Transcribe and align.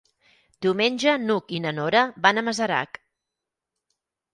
Diumenge 0.65 1.13
n'Hug 1.27 1.55
i 1.57 1.61
na 1.67 1.75
Nora 1.83 2.03
van 2.27 2.39
a 2.45 2.49
Masarac. 2.51 3.03